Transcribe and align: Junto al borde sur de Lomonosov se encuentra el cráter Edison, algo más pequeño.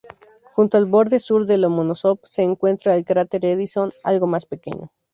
Junto 0.55 0.79
al 0.79 0.87
borde 0.87 1.19
sur 1.19 1.45
de 1.45 1.59
Lomonosov 1.59 2.21
se 2.23 2.41
encuentra 2.41 2.95
el 2.95 3.05
cráter 3.05 3.45
Edison, 3.45 3.91
algo 4.03 4.25
más 4.25 4.47
pequeño. 4.47 4.91